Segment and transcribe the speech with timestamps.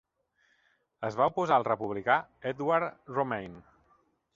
[1.11, 2.19] Es va oposar al republicà
[2.53, 3.67] Edward Romaine.